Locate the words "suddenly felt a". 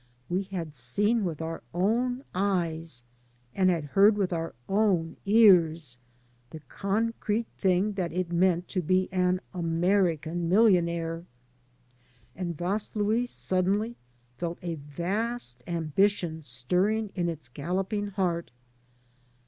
13.27-14.73